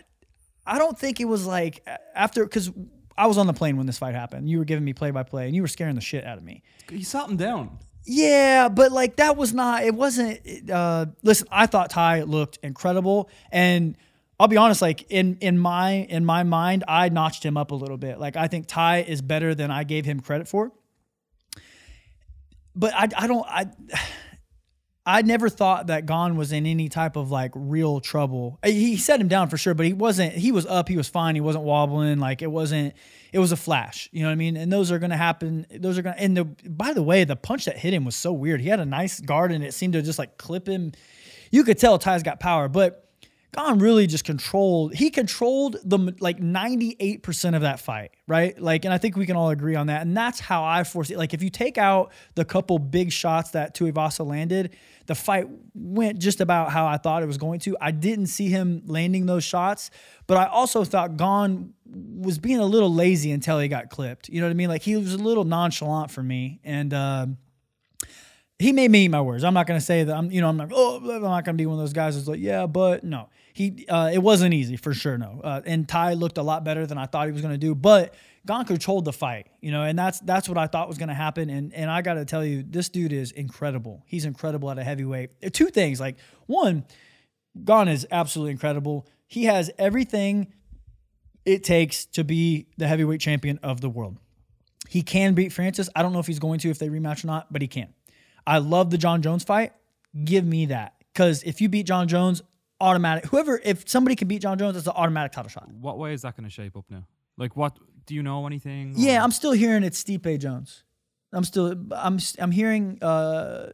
I 0.65 0.79
don't 0.79 0.97
think 0.97 1.19
it 1.19 1.25
was 1.25 1.45
like 1.45 1.87
after 2.15 2.43
because 2.43 2.71
I 3.15 3.27
was 3.27 3.37
on 3.37 3.45
the 3.45 3.53
plane 3.53 3.77
when 3.77 3.85
this 3.85 3.99
fight 3.99 4.15
happened. 4.15 4.49
You 4.49 4.57
were 4.57 4.65
giving 4.65 4.83
me 4.83 4.93
play 4.93 5.11
by 5.11 5.21
play, 5.21 5.45
and 5.45 5.55
you 5.55 5.61
were 5.61 5.67
scaring 5.67 5.93
the 5.93 6.01
shit 6.01 6.25
out 6.25 6.39
of 6.39 6.43
me. 6.43 6.63
You 6.89 7.03
sat 7.03 7.29
him 7.29 7.37
down. 7.37 7.77
Yeah, 8.05 8.69
but 8.69 8.91
like 8.91 9.17
that 9.17 9.37
was 9.37 9.53
not. 9.53 9.83
It 9.83 9.93
wasn't. 9.93 10.69
Uh, 10.71 11.07
listen, 11.23 11.47
I 11.51 11.65
thought 11.65 11.89
Tai 11.89 12.23
looked 12.23 12.57
incredible, 12.63 13.29
and 13.51 13.97
I'll 14.39 14.47
be 14.47 14.57
honest. 14.57 14.81
Like 14.81 15.05
in 15.09 15.37
in 15.41 15.59
my 15.59 15.91
in 15.91 16.25
my 16.25 16.43
mind, 16.43 16.83
I 16.87 17.09
notched 17.09 17.43
him 17.43 17.57
up 17.57 17.71
a 17.71 17.75
little 17.75 17.97
bit. 17.97 18.19
Like 18.19 18.35
I 18.35 18.47
think 18.47 18.65
Tai 18.67 19.03
is 19.03 19.21
better 19.21 19.53
than 19.53 19.71
I 19.71 19.83
gave 19.83 20.05
him 20.05 20.19
credit 20.19 20.47
for. 20.47 20.71
But 22.77 22.93
I 22.93 23.09
I 23.17 23.27
don't 23.27 23.45
I. 23.47 23.65
I 25.09 25.21
never 25.21 25.47
thought 25.47 25.87
that 25.87 26.05
Gane 26.05 26.35
was 26.35 26.51
in 26.51 26.65
any 26.65 26.89
type 26.89 27.15
of 27.15 27.31
like 27.31 27.53
real 27.55 28.01
trouble. 28.01 28.59
He 28.61 28.97
set 28.97 29.21
him 29.21 29.29
down 29.29 29.47
for 29.47 29.57
sure, 29.57 29.73
but 29.73 29.85
he 29.85 29.93
wasn't. 29.93 30.33
He 30.33 30.51
was 30.51 30.65
up. 30.65 30.89
He 30.89 30.97
was 30.97 31.07
fine. 31.07 31.35
He 31.35 31.39
wasn't 31.39 31.63
wobbling. 31.63 32.19
Like 32.19 32.41
it 32.41 32.51
wasn't. 32.51 32.93
It 33.31 33.39
was 33.39 33.53
a 33.53 33.55
flash. 33.55 34.09
You 34.11 34.23
know 34.23 34.27
what 34.27 34.33
I 34.33 34.35
mean? 34.35 34.57
And 34.57 34.69
those 34.69 34.91
are 34.91 34.99
going 34.99 35.11
to 35.11 35.17
happen. 35.17 35.65
Those 35.73 35.97
are 35.97 36.01
going. 36.01 36.17
to 36.17 36.21
And 36.21 36.35
the 36.35 36.43
by 36.43 36.91
the 36.91 37.01
way, 37.01 37.23
the 37.23 37.37
punch 37.37 37.63
that 37.65 37.77
hit 37.77 37.93
him 37.93 38.03
was 38.03 38.17
so 38.17 38.33
weird. 38.33 38.59
He 38.59 38.67
had 38.67 38.81
a 38.81 38.85
nice 38.85 39.21
guard, 39.21 39.53
and 39.53 39.63
it 39.63 39.73
seemed 39.73 39.93
to 39.93 40.01
just 40.01 40.19
like 40.19 40.37
clip 40.37 40.67
him. 40.67 40.91
You 41.51 41.63
could 41.63 41.77
tell 41.77 41.97
Tai's 41.97 42.21
got 42.21 42.41
power, 42.41 42.67
but 42.67 43.06
Gane 43.55 43.79
really 43.79 44.07
just 44.07 44.25
controlled. 44.25 44.93
He 44.93 45.09
controlled 45.09 45.77
the 45.83 46.13
like 46.19 46.39
ninety 46.39 46.95
eight 46.99 47.23
percent 47.23 47.55
of 47.55 47.61
that 47.61 47.79
fight, 47.79 48.11
right? 48.27 48.59
Like, 48.61 48.83
and 48.85 48.93
I 48.93 48.97
think 48.97 49.15
we 49.15 49.25
can 49.25 49.35
all 49.35 49.49
agree 49.49 49.75
on 49.75 49.87
that. 49.87 50.01
And 50.01 50.15
that's 50.15 50.39
how 50.39 50.63
I 50.63 50.83
foresee. 50.83 51.15
Like, 51.15 51.33
if 51.33 51.41
you 51.41 51.49
take 51.49 51.77
out 51.77 52.11
the 52.35 52.43
couple 52.43 52.77
big 52.77 53.11
shots 53.11 53.51
that 53.51 53.73
Tuivasa 53.73 54.25
landed, 54.25 54.75
the 55.05 55.15
fight 55.15 55.47
went 55.73 56.19
just 56.19 56.41
about 56.41 56.71
how 56.71 56.85
I 56.85 56.97
thought 56.97 57.23
it 57.23 57.27
was 57.27 57.37
going 57.37 57.59
to. 57.61 57.77
I 57.79 57.91
didn't 57.91 58.27
see 58.27 58.49
him 58.49 58.83
landing 58.85 59.25
those 59.25 59.45
shots, 59.45 59.91
but 60.27 60.37
I 60.37 60.45
also 60.47 60.83
thought 60.83 61.15
Gane 61.15 61.73
was 61.85 62.39
being 62.39 62.59
a 62.59 62.65
little 62.65 62.93
lazy 62.93 63.31
until 63.31 63.59
he 63.59 63.69
got 63.69 63.89
clipped. 63.89 64.27
You 64.27 64.41
know 64.41 64.47
what 64.47 64.51
I 64.51 64.55
mean? 64.55 64.69
Like 64.69 64.81
he 64.81 64.97
was 64.97 65.13
a 65.13 65.17
little 65.17 65.45
nonchalant 65.45 66.11
for 66.11 66.21
me, 66.21 66.59
and. 66.63 66.93
Uh, 66.93 67.27
he 68.59 68.71
made 68.71 68.89
me 68.89 69.05
eat 69.05 69.09
my 69.09 69.21
words. 69.21 69.43
I'm 69.43 69.53
not 69.53 69.67
to 69.79 69.85
say 69.85 70.03
that 70.03 70.15
I'm, 70.15 70.31
you 70.31 70.41
know, 70.41 70.49
I'm 70.49 70.57
like 70.57 70.71
oh, 70.73 70.97
I'm 70.97 71.21
not 71.21 71.45
to 71.45 71.53
be 71.53 71.65
one 71.65 71.75
of 71.75 71.79
those 71.79 71.93
guys 71.93 72.15
who's 72.15 72.27
like, 72.27 72.39
yeah, 72.39 72.65
but 72.65 73.03
no, 73.03 73.29
he, 73.53 73.85
uh, 73.87 74.09
it 74.11 74.19
wasn't 74.19 74.53
easy 74.53 74.77
for 74.77 74.93
sure. 74.93 75.17
No. 75.17 75.41
Uh, 75.43 75.61
and 75.65 75.87
Tai 75.87 76.13
looked 76.13 76.37
a 76.37 76.43
lot 76.43 76.63
better 76.63 76.87
than 76.87 76.97
I 76.97 77.05
thought 77.05 77.27
he 77.27 77.33
was 77.33 77.43
to 77.53 77.57
do, 77.59 77.75
but 77.75 78.15
Gane 78.47 78.65
controlled 78.65 79.05
the 79.05 79.13
fight, 79.13 79.47
you 79.61 79.71
know, 79.71 79.83
and 79.83 79.97
that's, 79.97 80.19
that's 80.21 80.49
what 80.49 80.57
I 80.57 80.67
thought 80.67 80.87
was 80.87 80.97
to 81.09 81.13
happen. 81.13 81.49
And, 81.49 81.73
and 81.73 81.91
I 81.91 82.01
got 82.01 82.15
to 82.15 82.25
tell 82.25 82.43
you, 82.43 82.63
this 82.63 82.89
dude 82.89 83.13
is 83.13 83.31
incredible. 83.31 84.03
He's 84.07 84.25
incredible 84.25 84.71
at 84.71 84.79
a 84.79 84.83
heavyweight. 84.83 85.31
Uh, 85.43 85.49
Two 85.51 85.67
things 85.67 85.99
like 85.99 86.15
one, 86.47 86.85
Gane 87.63 87.89
is 87.89 88.07
absolutely 88.09 88.51
incredible. 88.51 89.05
He 89.27 89.43
has 89.43 89.69
everything 89.77 90.53
it 91.45 91.63
takes 91.63 92.05
to 92.05 92.23
be 92.23 92.67
the 92.77 92.87
heavyweight 92.87 93.21
champion 93.21 93.59
of 93.61 93.81
the 93.81 93.89
world. 93.89 94.17
He 94.89 95.01
can 95.01 95.33
beat 95.33 95.51
Francis. 95.51 95.89
I 95.95 96.01
don't 96.01 96.13
know 96.13 96.19
if 96.19 96.27
he's 96.27 96.39
going 96.39 96.59
to 96.59 96.69
if 96.69 96.79
they 96.79 96.89
rematch 96.89 97.23
or 97.23 97.27
not, 97.27 97.51
but 97.51 97.61
he 97.61 97.67
can. 97.67 97.93
I 98.47 98.57
love 98.59 98.89
the 98.89 98.97
Jon 98.97 99.21
Jones 99.21 99.43
fight. 99.43 99.73
Give 100.23 100.45
me 100.45 100.67
that. 100.67 100.95
Because 101.13 101.43
if 101.43 101.61
you 101.61 101.69
beat 101.69 101.85
Jon 101.85 102.07
Jones, 102.07 102.41
automatic. 102.79 103.25
Whoever, 103.25 103.59
if 103.63 103.87
somebody 103.89 104.15
can 104.15 104.27
beat 104.27 104.41
Jon 104.41 104.57
Jones, 104.57 104.77
it's 104.77 104.87
an 104.87 104.93
automatic 104.95 105.31
title 105.33 105.49
shot. 105.49 105.69
What 105.69 105.97
way 105.99 106.13
is 106.13 106.21
that 106.21 106.35
going 106.37 106.45
to 106.45 106.49
shape 106.49 106.75
up 106.77 106.85
now? 106.89 107.05
Like, 107.37 107.55
what 107.55 107.77
do 108.05 108.15
you 108.15 108.23
know 108.23 108.47
anything? 108.47 108.93
Yeah, 108.95 109.19
or- 109.19 109.23
I'm 109.23 109.31
still 109.31 109.51
hearing 109.51 109.83
it's 109.83 110.01
Stipe 110.03 110.39
Jones. 110.39 110.83
I'm 111.33 111.43
still, 111.43 111.75
I'm, 111.91 112.19
I'm 112.39 112.51
hearing. 112.51 112.97
uh 113.03 113.71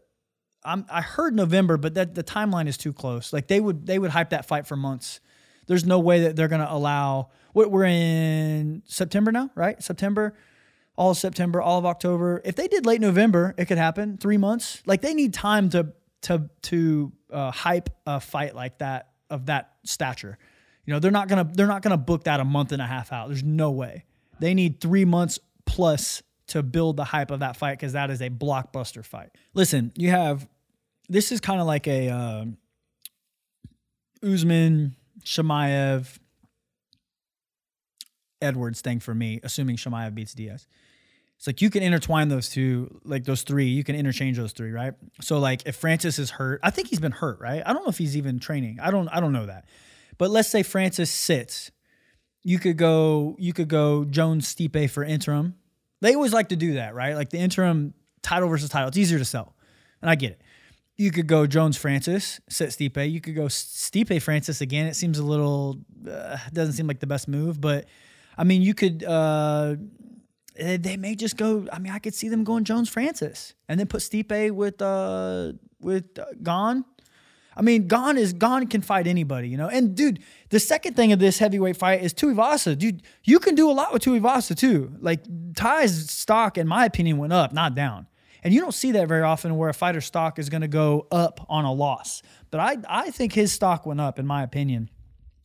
I'm, 0.66 0.86
I 0.90 1.02
heard 1.02 1.36
November, 1.36 1.76
but 1.76 1.96
that 1.96 2.16
the 2.16 2.24
timeline 2.24 2.68
is 2.70 2.78
too 2.78 2.94
close. 2.94 3.34
Like 3.34 3.48
they 3.48 3.60
would, 3.60 3.86
they 3.86 4.00
would 4.00 4.12
hype 4.12 4.30
that 4.30 4.46
fight 4.46 4.66
for 4.66 4.78
months. 4.78 5.20
There's 5.68 5.84
no 5.86 6.00
way 6.00 6.22
that 6.22 6.38
they're 6.38 6.48
going 6.48 6.62
to 6.62 6.72
allow. 6.72 7.32
What 7.52 7.70
we're 7.70 7.84
in 7.86 8.82
September 8.86 9.32
now, 9.34 9.50
right? 9.56 9.84
September 9.84 10.34
all 10.96 11.12
of 11.12 11.18
September, 11.18 11.62
all 11.62 11.80
of 11.80 11.86
October. 11.86 12.42
If 12.46 12.56
they 12.56 12.68
did 12.68 12.86
late 12.86 13.02
November, 13.02 13.56
it 13.58 13.66
could 13.66 13.78
happen. 13.78 14.18
Three 14.18 14.38
months. 14.38 14.82
Like 14.86 15.02
they 15.02 15.14
need 15.14 15.34
time 15.34 15.70
to 15.70 15.94
to 16.24 16.50
to 16.64 17.12
uh, 17.32 17.52
hype 17.52 17.90
a 18.06 18.20
fight 18.20 18.56
like 18.56 18.80
that 18.80 19.10
of 19.30 19.48
that 19.48 19.74
stature. 19.84 20.38
You 20.86 20.94
know, 20.94 21.00
they're 21.00 21.12
not 21.12 21.28
gonna 21.28 21.50
they're 21.52 21.68
not 21.68 21.82
gonna 21.82 21.98
book 21.98 22.26
that 22.26 22.40
a 22.40 22.46
month 22.46 22.72
and 22.72 22.82
a 22.82 22.86
half 22.86 23.12
out. 23.12 23.28
There's 23.28 23.44
no 23.44 23.72
way. 23.72 24.06
They 24.40 24.54
need 24.54 24.80
three 24.82 25.06
months 25.06 25.40
plus 25.66 26.22
to 26.48 26.62
build 26.62 26.98
the 26.98 27.06
hype 27.06 27.32
of 27.32 27.40
that 27.40 27.56
fight 27.56 27.78
because 27.78 27.94
that 27.94 28.10
is 28.10 28.22
a 28.22 28.30
blockbuster 28.30 29.06
fight. 29.06 29.30
Listen, 29.54 29.92
you 29.96 30.10
have 30.10 30.48
this 31.10 31.32
is 31.32 31.40
kind 31.40 31.60
of 31.60 31.68
like 31.68 31.88
a 31.88 32.10
uh, 32.10 32.46
Usman, 34.24 34.96
Chimaev, 35.24 36.20
Edwards 38.44 38.82
thing 38.82 39.00
for 39.00 39.16
me, 39.16 39.40
assuming 39.44 39.78
Chimaev 39.78 40.14
beats 40.14 40.34
Diaz. 40.34 40.68
It's 41.38 41.48
like 41.48 41.62
you 41.62 41.70
can 41.70 41.84
intertwine 41.84 42.30
those 42.30 42.48
two, 42.48 43.02
like 43.04 43.26
those 43.26 43.42
three. 43.42 43.66
You 43.66 43.84
can 43.84 43.96
interchange 43.96 44.38
those 44.38 44.54
three, 44.54 44.72
right? 44.72 44.94
So 45.22 45.40
like 45.40 45.64
if 45.66 45.76
Francis 45.76 46.18
is 46.18 46.30
hurt, 46.30 46.62
I 46.64 46.70
think 46.70 46.88
he's 46.88 47.02
been 47.02 47.12
hurt, 47.12 47.40
right? 47.42 47.62
I 47.66 47.74
don't 47.74 47.84
know 47.84 47.90
if 47.90 47.98
he's 47.98 48.16
even 48.16 48.40
training. 48.40 48.80
I 48.82 48.92
don't 48.92 49.10
I 49.10 49.20
don't 49.20 49.34
know 49.34 49.48
that. 49.48 49.66
But 50.18 50.30
let's 50.30 50.48
say 50.48 50.64
Francis 50.64 51.12
sits. 51.12 51.72
You 52.44 52.60
could 52.60 52.78
go 52.78 53.36
you 53.40 53.52
could 53.52 53.68
go 53.68 54.06
Jones 54.06 54.56
Stipe 54.56 54.90
for 54.90 55.04
interim. 55.04 55.56
They 56.00 56.16
always 56.16 56.32
like 56.32 56.50
to 56.50 56.56
do 56.56 56.76
that, 56.76 56.96
right? 56.96 57.16
Like 57.16 57.30
the 57.30 57.40
interim 57.40 57.94
title 58.22 58.48
versus 58.48 58.70
title. 58.70 58.88
It's 58.88 58.98
easier 58.98 59.20
to 59.20 59.26
sell. 59.26 59.54
And 60.02 60.10
I 60.10 60.16
get 60.16 60.32
it. 60.32 60.42
You 60.96 61.12
could 61.12 61.28
go 61.28 61.48
Jones 61.48 61.76
Francis, 61.76 62.40
sit 62.48 62.70
Stipe. 62.70 63.12
You 63.12 63.20
could 63.20 63.36
go 63.36 63.48
Stipe 63.48 64.22
Francis 64.22 64.62
again. 64.62 64.86
It 64.86 64.96
seems 64.96 65.20
a 65.20 65.24
little 65.24 65.80
uh, 66.10 66.38
doesn't 66.54 66.76
seem 66.76 66.88
like 66.88 67.00
the 67.00 67.08
best 67.08 67.28
move, 67.28 67.60
but 67.60 67.86
I 68.38 68.44
mean, 68.44 68.62
you 68.62 68.74
could. 68.74 69.04
Uh, 69.04 69.76
they 70.56 70.98
may 70.98 71.16
just 71.16 71.38
go. 71.38 71.68
I 71.72 71.80
mean, 71.80 71.92
I 71.94 72.00
could 72.00 72.14
see 72.14 72.30
them 72.30 72.44
going 72.44 72.64
Jones 72.64 72.90
Francis 72.90 73.54
and 73.68 73.80
then 73.80 73.88
put 73.88 74.02
Stipe 74.02 74.52
with 74.52 74.82
uh 74.82 75.54
with 75.80 76.18
uh, 76.18 76.26
Gane. 76.42 76.86
I 77.56 77.62
mean, 77.62 77.88
Gane 77.88 78.18
is 78.18 78.34
Gane 78.34 78.68
can 78.68 78.82
fight 78.82 79.08
anybody, 79.08 79.50
you 79.50 79.58
know. 79.58 79.68
And 79.68 79.96
dude, 79.96 80.20
the 80.50 80.60
second 80.60 80.96
thing 80.96 81.12
of 81.12 81.20
this 81.20 81.40
heavyweight 81.40 81.78
fight 81.78 82.04
is 82.04 82.14
Tuivasa. 82.14 82.78
Dude, 82.78 83.04
you 83.24 83.40
can 83.40 83.56
do 83.56 83.70
a 83.70 83.74
lot 83.74 83.94
with 83.94 84.04
Tuivasa 84.04 84.56
too. 84.56 84.96
Like 85.00 85.24
Tai's 85.56 86.10
stock, 86.10 86.58
in 86.58 86.68
my 86.68 86.86
opinion, 86.86 87.18
went 87.18 87.34
up, 87.34 87.54
not 87.54 87.76
down. 87.76 88.08
And 88.44 88.54
you 88.54 88.60
don't 88.60 88.74
see 88.74 88.92
that 88.92 89.08
very 89.08 89.22
often 89.22 89.56
where 89.56 89.70
a 89.70 89.74
fighter's 89.74 90.06
stock 90.06 90.38
is 90.38 90.50
going 90.50 90.62
to 90.62 90.68
go 90.68 91.08
up 91.12 91.46
on 91.48 91.64
a 91.64 91.72
loss. 91.72 92.22
But 92.52 92.60
I, 92.60 92.78
I 92.90 93.12
think 93.12 93.34
his 93.34 93.54
stock 93.54 93.86
went 93.86 94.02
up, 94.02 94.20
in 94.20 94.28
my 94.28 94.44
opinion. 94.44 94.90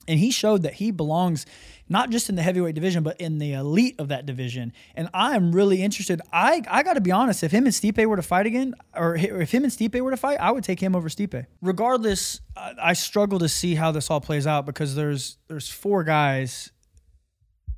And 0.09 0.19
he 0.19 0.31
showed 0.31 0.63
that 0.63 0.75
he 0.75 0.91
belongs 0.91 1.47
not 1.89 2.11
just 2.11 2.29
in 2.29 2.35
the 2.35 2.43
heavyweight 2.43 2.75
division, 2.75 3.03
but 3.03 3.21
in 3.21 3.39
the 3.39 3.53
elite 3.53 3.95
of 3.99 4.09
that 4.09 4.27
division. 4.27 4.73
And 4.95 5.09
I 5.15 5.37
am 5.37 5.53
really 5.53 5.83
interested. 5.83 6.21
I, 6.33 6.63
I 6.69 6.83
got 6.83 6.95
to 6.95 7.01
be 7.01 7.13
honest, 7.13 7.45
if 7.45 7.53
him 7.53 7.65
and 7.65 7.75
Stipe 7.75 8.05
were 8.05 8.17
to 8.17 8.23
fight 8.23 8.47
again, 8.47 8.75
or 8.95 9.15
if 9.17 9.53
him 9.53 9.65
and 9.65 9.73
Stipe 9.73 10.01
were 10.01 10.11
to 10.11 10.17
fight, 10.17 10.39
I 10.41 10.51
would 10.51 10.65
take 10.65 10.81
him 10.81 10.97
over 10.97 11.09
Stipe. 11.09 11.47
Regardless, 11.63 12.41
I, 12.57 12.95
struggle 12.95 13.39
to 13.39 13.49
see 13.49 13.75
how 13.75 13.93
this 13.93 14.11
all 14.11 14.21
plays 14.21 14.47
out 14.47 14.67
because 14.67 14.95
there's 14.95 15.39
there's 15.47 15.69
four 15.69 16.03
guys 16.05 16.73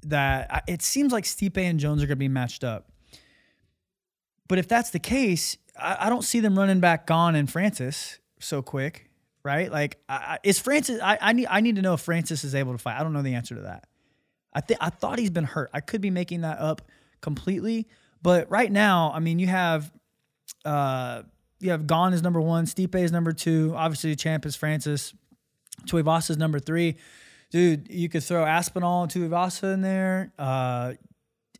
that 0.02 0.64
it 0.66 0.82
seems 0.82 1.12
like 1.12 1.24
Stipe 1.24 1.58
and 1.58 1.78
Jones 1.78 2.02
are 2.02 2.06
going 2.06 2.16
to 2.16 2.20
be 2.20 2.28
matched 2.28 2.64
up. 2.64 2.90
But 4.48 4.58
if 4.58 4.66
that's 4.66 4.90
the 4.90 4.98
case, 4.98 5.58
I, 5.78 6.06
I 6.06 6.08
don't 6.08 6.24
see 6.24 6.40
them 6.40 6.58
running 6.58 6.80
back 6.80 7.06
Gane 7.06 7.34
and 7.34 7.50
Francis 7.50 8.18
so 8.38 8.62
quick, 8.62 9.09
right? 9.42 9.70
Like, 9.70 9.98
is 10.42 10.58
Francis? 10.58 11.00
I, 11.02 11.18
I 11.20 11.32
need 11.32 11.46
I 11.46 11.60
need 11.60 11.76
to 11.76 11.82
know 11.82 11.94
if 11.94 12.00
Francis 12.00 12.44
is 12.44 12.54
able 12.54 12.72
to 12.72 12.78
fight. 12.78 12.98
I 12.98 13.02
don't 13.02 13.12
know 13.12 13.22
the 13.22 13.34
answer 13.34 13.54
to 13.54 13.62
that. 13.62 13.86
I 14.52 14.60
think 14.60 14.80
I 14.82 14.90
thought 14.90 15.18
he's 15.18 15.30
been 15.30 15.44
hurt. 15.44 15.70
I 15.72 15.80
could 15.80 16.00
be 16.00 16.10
making 16.10 16.40
that 16.42 16.58
up 16.58 16.82
completely, 17.20 17.86
but 18.22 18.50
right 18.50 18.70
now, 18.70 19.12
I 19.14 19.20
mean, 19.20 19.38
you 19.38 19.46
have 19.46 19.90
uh 20.64 21.22
you 21.60 21.70
have 21.70 21.86
Gane 21.86 22.12
is 22.12 22.22
number 22.22 22.40
one, 22.40 22.64
Stipe 22.64 22.94
is 22.94 23.12
number 23.12 23.32
two. 23.32 23.74
Obviously, 23.76 24.10
the 24.10 24.16
champ 24.16 24.46
is 24.46 24.56
Francis. 24.56 25.14
Tuivasa 25.86 26.30
is 26.30 26.38
number 26.38 26.58
three. 26.58 26.96
Dude, 27.50 27.88
you 27.90 28.08
could 28.08 28.22
throw 28.22 28.44
Aspinall 28.44 29.02
and 29.02 29.12
Tuivasa 29.12 29.74
in 29.74 29.80
there. 29.80 30.32
Uh, 30.38 30.94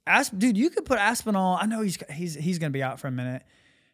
Asp, 0.06 0.34
dude, 0.38 0.56
you 0.56 0.70
could 0.70 0.84
put 0.84 0.99
Aspinall. 0.99 1.58
I 1.60 1.66
know 1.66 1.82
he's 1.82 1.99
he's 2.12 2.34
he's 2.34 2.58
gonna 2.58 2.70
be 2.70 2.82
out 2.82 3.00
for 3.00 3.08
a 3.08 3.12
minute. 3.12 3.42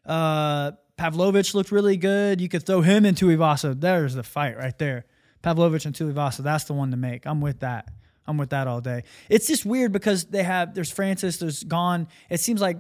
Uh, 0.04 0.72
Pavlovich 0.96 1.54
looked 1.54 1.70
really 1.70 1.96
good. 1.96 2.40
You 2.40 2.48
could 2.48 2.64
throw 2.64 2.80
him 2.80 3.04
into 3.04 3.26
Tuivasa. 3.26 3.78
There's 3.78 4.14
the 4.14 4.22
fight 4.22 4.56
right 4.56 4.76
there. 4.78 5.04
Pavlovich 5.42 5.84
and 5.84 5.94
Tuivasa. 5.94 6.38
That's 6.38 6.64
the 6.64 6.72
one 6.72 6.90
to 6.90 6.96
make. 6.96 7.26
I'm 7.26 7.40
with 7.40 7.60
that. 7.60 7.88
I'm 8.26 8.38
with 8.38 8.50
that 8.50 8.66
all 8.66 8.80
day. 8.80 9.04
It's 9.28 9.46
just 9.46 9.64
weird 9.64 9.92
because 9.92 10.24
they 10.24 10.42
have 10.42 10.74
there's 10.74 10.90
Francis, 10.90 11.36
there's 11.36 11.62
Gane. 11.62 12.08
It 12.28 12.40
seems 12.40 12.60
like 12.60 12.78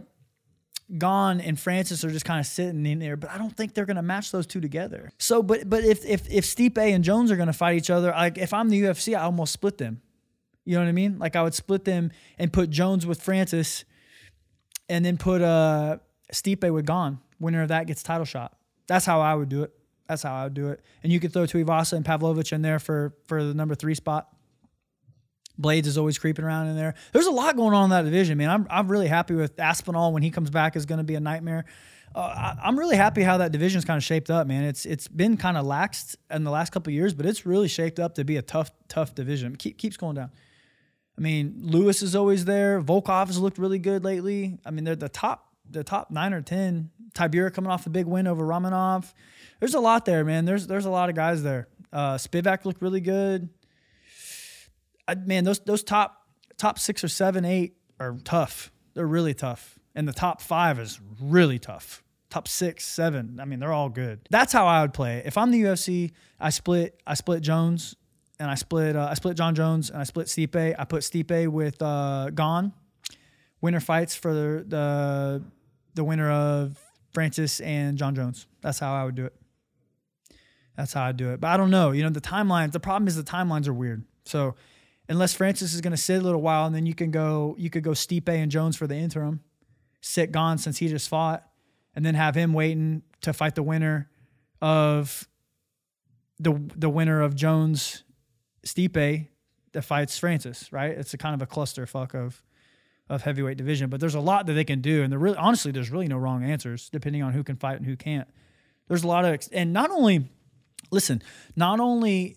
Gane 0.90 1.40
and 1.40 1.58
Francis 1.58 2.04
are 2.04 2.10
just 2.10 2.24
kind 2.24 2.40
of 2.40 2.46
sitting 2.46 2.84
in 2.86 2.98
there, 2.98 3.16
but 3.16 3.30
I 3.30 3.38
don't 3.38 3.56
think 3.56 3.74
they're 3.74 3.86
going 3.86 3.96
to 3.96 4.02
match 4.02 4.32
those 4.32 4.46
two 4.46 4.60
together. 4.60 5.12
So, 5.18 5.42
but 5.42 5.68
but 5.68 5.84
if 5.84 6.04
if 6.04 6.28
if 6.30 6.44
Stipe 6.44 6.78
and 6.78 7.04
Jones 7.04 7.30
are 7.30 7.36
going 7.36 7.48
to 7.48 7.52
fight 7.52 7.76
each 7.76 7.90
other, 7.90 8.10
like 8.10 8.38
if 8.38 8.52
I'm 8.52 8.68
the 8.68 8.82
UFC, 8.82 9.16
I 9.16 9.22
almost 9.22 9.52
split 9.52 9.78
them. 9.78 10.00
You 10.64 10.74
know 10.74 10.82
what 10.82 10.88
I 10.88 10.92
mean? 10.92 11.18
Like 11.18 11.36
I 11.36 11.42
would 11.42 11.54
split 11.54 11.84
them 11.84 12.10
and 12.38 12.52
put 12.52 12.70
Jones 12.70 13.06
with 13.06 13.22
Francis, 13.22 13.84
and 14.88 15.04
then 15.04 15.16
put 15.18 15.42
uh 15.42 15.98
Stipe 16.32 16.68
with 16.72 16.86
Gane. 16.86 17.18
Winner 17.38 17.62
of 17.62 17.68
that 17.68 17.86
gets 17.86 18.02
title 18.02 18.24
shot. 18.24 18.56
That's 18.86 19.04
how 19.04 19.20
I 19.20 19.34
would 19.34 19.48
do 19.48 19.62
it. 19.62 19.72
That's 20.08 20.22
how 20.22 20.34
I 20.34 20.44
would 20.44 20.54
do 20.54 20.68
it. 20.68 20.80
And 21.02 21.12
you 21.12 21.20
could 21.20 21.32
throw 21.32 21.42
Tuivasa 21.42 21.94
and 21.94 22.04
Pavlovich 22.04 22.52
in 22.52 22.62
there 22.62 22.78
for 22.78 23.14
for 23.26 23.42
the 23.42 23.54
number 23.54 23.74
three 23.74 23.94
spot. 23.94 24.28
Blaydes 25.60 25.86
is 25.86 25.96
always 25.96 26.18
creeping 26.18 26.44
around 26.44 26.68
in 26.68 26.76
there. 26.76 26.94
There's 27.12 27.26
a 27.26 27.30
lot 27.30 27.56
going 27.56 27.74
on 27.74 27.84
in 27.84 27.90
that 27.90 28.02
division, 28.02 28.36
man. 28.36 28.50
I'm, 28.50 28.66
I'm 28.68 28.88
really 28.88 29.08
happy 29.08 29.34
with 29.34 29.58
Aspinall 29.58 30.12
when 30.12 30.22
he 30.22 30.30
comes 30.30 30.50
back 30.50 30.76
is 30.76 30.84
going 30.84 30.98
to 30.98 31.04
be 31.04 31.14
a 31.14 31.20
nightmare. 31.20 31.64
Uh, 32.14 32.54
I, 32.62 32.68
am 32.68 32.78
really 32.78 32.96
happy 32.96 33.22
how 33.22 33.38
that 33.38 33.52
division's 33.52 33.84
kind 33.84 33.96
of 33.96 34.04
shaped 34.04 34.30
up, 34.30 34.46
man. 34.46 34.64
It's 34.64 34.86
it's 34.86 35.08
been 35.08 35.36
kind 35.36 35.56
of 35.56 35.66
laxed 35.66 36.16
in 36.30 36.44
the 36.44 36.50
last 36.50 36.72
couple 36.72 36.92
years, 36.92 37.14
but 37.14 37.26
it's 37.26 37.46
really 37.46 37.68
shaped 37.68 37.98
up 37.98 38.14
to 38.14 38.24
be 38.24 38.36
a 38.36 38.42
tough 38.42 38.70
tough 38.88 39.14
division. 39.14 39.56
Keep, 39.56 39.78
keeps 39.78 39.96
going 39.96 40.14
down. 40.14 40.30
I 41.18 41.20
mean, 41.20 41.54
Lewis 41.60 42.02
is 42.02 42.14
always 42.14 42.44
there. 42.44 42.82
Volkov 42.82 43.28
has 43.28 43.38
looked 43.38 43.58
really 43.58 43.78
good 43.78 44.04
lately. 44.04 44.58
I 44.66 44.70
mean, 44.70 44.84
they're 44.84 44.96
the 44.96 45.08
top 45.08 45.55
the 45.70 45.84
top 45.84 46.10
nine 46.10 46.32
or 46.32 46.42
ten. 46.42 46.90
Tybura 47.14 47.52
coming 47.52 47.70
off 47.70 47.86
a 47.86 47.90
big 47.90 48.06
win 48.06 48.26
over 48.26 48.44
Romanov. 48.44 49.12
There's 49.60 49.74
a 49.74 49.80
lot 49.80 50.04
there, 50.04 50.24
man. 50.24 50.44
There's 50.44 50.66
there's 50.66 50.84
a 50.84 50.90
lot 50.90 51.08
of 51.08 51.14
guys 51.16 51.42
there. 51.42 51.68
Uh, 51.92 52.16
Spivac 52.16 52.64
looked 52.64 52.82
really 52.82 53.00
good. 53.00 53.48
I, 55.08 55.14
man, 55.14 55.44
those 55.44 55.60
those 55.60 55.82
top 55.82 56.26
top 56.58 56.78
six 56.78 57.02
or 57.02 57.08
seven, 57.08 57.44
eight 57.44 57.76
are 57.98 58.16
tough. 58.24 58.70
They're 58.94 59.06
really 59.06 59.34
tough, 59.34 59.78
and 59.94 60.06
the 60.06 60.12
top 60.12 60.40
five 60.40 60.78
is 60.78 61.00
really 61.20 61.58
tough. 61.58 62.02
Top 62.28 62.48
six, 62.48 62.84
seven. 62.84 63.38
I 63.40 63.44
mean, 63.44 63.60
they're 63.60 63.72
all 63.72 63.88
good. 63.88 64.20
That's 64.30 64.52
how 64.52 64.66
I 64.66 64.82
would 64.82 64.92
play. 64.92 65.22
If 65.24 65.38
I'm 65.38 65.50
the 65.50 65.62
UFC, 65.62 66.12
I 66.40 66.50
split. 66.50 67.00
I 67.06 67.14
split 67.14 67.42
Jones, 67.42 67.94
and 68.38 68.50
I 68.50 68.56
split. 68.56 68.96
Uh, 68.96 69.08
I 69.10 69.14
split 69.14 69.36
Jon 69.36 69.54
Jones, 69.54 69.90
and 69.90 70.00
I 70.00 70.04
split 70.04 70.26
Stipe. 70.26 70.74
I 70.78 70.84
put 70.84 71.02
Stipe 71.02 71.48
with 71.48 71.80
uh, 71.80 72.30
Gane. 72.30 72.72
Winner 73.60 73.80
fights 73.80 74.14
for 74.14 74.34
the, 74.34 74.64
the 74.68 75.42
the 75.96 76.04
winner 76.04 76.30
of 76.30 76.78
Francis 77.12 77.60
and 77.60 77.98
Jon 77.98 78.14
Jones. 78.14 78.46
That's 78.60 78.78
how 78.78 78.94
I 78.94 79.04
would 79.04 79.16
do 79.16 79.24
it. 79.24 79.34
That's 80.76 80.92
how 80.92 81.02
I 81.02 81.12
do 81.12 81.32
it. 81.32 81.40
But 81.40 81.48
I 81.48 81.56
don't 81.56 81.70
know. 81.70 81.90
You 81.90 82.02
know, 82.02 82.10
the 82.10 82.20
timelines. 82.20 82.72
The 82.72 82.80
problem 82.80 83.08
is 83.08 83.16
the 83.16 83.22
timelines 83.22 83.66
are 83.66 83.72
weird. 83.72 84.04
So 84.26 84.54
unless 85.08 85.32
Francis 85.34 85.72
is 85.72 85.80
going 85.80 85.92
to 85.92 85.96
sit 85.96 86.20
a 86.20 86.24
little 86.24 86.42
while, 86.42 86.66
and 86.66 86.74
then 86.74 86.86
you 86.86 86.94
can 86.94 87.10
go 87.10 87.56
you 87.58 87.70
could 87.70 87.82
go 87.82 87.90
Stipe 87.92 88.28
and 88.28 88.50
Jones 88.50 88.76
for 88.76 88.86
the 88.86 88.94
interim, 88.94 89.40
sit 90.00 90.32
Gane 90.32 90.58
since 90.58 90.78
he 90.78 90.88
just 90.88 91.08
fought, 91.08 91.48
and 91.94 92.04
then 92.04 92.14
have 92.14 92.34
him 92.34 92.52
waiting 92.52 93.02
to 93.22 93.32
fight 93.32 93.54
the 93.54 93.62
winner 93.62 94.10
of 94.60 95.26
the 96.38 96.60
the 96.76 96.90
winner 96.90 97.22
of 97.22 97.34
Jones 97.34 98.04
Stipe 98.66 99.28
that 99.72 99.82
fights 99.82 100.18
Francis. 100.18 100.70
Right? 100.70 100.90
It's 100.90 101.14
a 101.14 101.18
kind 101.18 101.34
of 101.34 101.40
a 101.40 101.46
clusterfuck 101.46 102.14
of 102.14 102.42
of 103.08 103.22
heavyweight 103.22 103.56
division, 103.56 103.88
but 103.88 104.00
there's 104.00 104.14
a 104.14 104.20
lot 104.20 104.46
that 104.46 104.54
they 104.54 104.64
can 104.64 104.80
do, 104.80 105.02
and 105.02 105.12
there 105.12 105.18
really 105.18 105.36
honestly 105.36 105.72
there's 105.72 105.90
really 105.90 106.08
no 106.08 106.16
wrong 106.16 106.42
answers 106.44 106.88
depending 106.90 107.22
on 107.22 107.32
who 107.32 107.44
can 107.44 107.56
fight 107.56 107.76
and 107.76 107.86
who 107.86 107.96
can't. 107.96 108.28
There's 108.88 109.04
a 109.04 109.06
lot 109.06 109.24
of 109.24 109.40
and 109.52 109.72
not 109.72 109.90
only 109.90 110.28
listen, 110.90 111.22
not 111.54 111.80
only 111.80 112.36